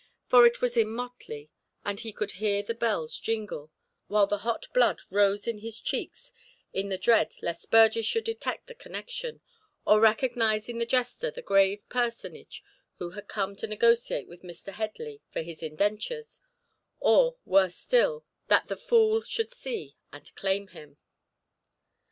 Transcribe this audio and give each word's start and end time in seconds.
For 0.25 0.47
it 0.47 0.61
was 0.63 0.77
in 0.77 0.89
motley, 0.89 1.51
and 1.85 1.99
he 1.99 2.11
could 2.11 2.31
hear 2.41 2.63
the 2.63 2.73
bells 2.73 3.19
jingle, 3.19 3.71
while 4.07 4.25
the 4.25 4.39
hot 4.39 4.65
blood 4.73 4.99
rose 5.11 5.47
in 5.47 5.59
his 5.59 5.79
cheeks 5.79 6.33
in 6.73 6.89
the 6.89 6.97
dread 6.97 7.35
lest 7.43 7.69
Burgess 7.69 8.03
should 8.07 8.23
detect 8.23 8.65
the 8.65 8.73
connection, 8.73 9.41
or 9.85 9.99
recognise 9.99 10.67
in 10.67 10.79
the 10.79 10.87
jester 10.87 11.29
the 11.29 11.43
grave 11.43 11.87
personage 11.87 12.63
who 12.97 13.11
had 13.11 13.27
come 13.27 13.55
to 13.57 13.67
negotiate 13.67 14.27
with 14.27 14.41
Mr. 14.41 14.73
Headley 14.73 15.21
for 15.31 15.43
his 15.43 15.61
indentures, 15.61 16.41
or 16.99 17.37
worse 17.45 17.75
still, 17.75 18.25
that 18.47 18.69
the 18.69 18.77
fool 18.77 19.21
should 19.21 19.51
see 19.51 19.97
and 20.11 20.33
claim 20.35 20.69
him. 20.69 20.97